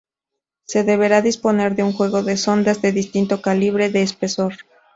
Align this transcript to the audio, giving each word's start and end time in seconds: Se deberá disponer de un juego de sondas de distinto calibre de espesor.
Se 0.63 0.83
deberá 0.83 1.21
disponer 1.21 1.75
de 1.75 1.83
un 1.83 1.93
juego 1.93 2.23
de 2.23 2.35
sondas 2.35 2.81
de 2.81 2.91
distinto 2.91 3.39
calibre 3.43 3.91
de 3.91 4.01
espesor. 4.01 4.53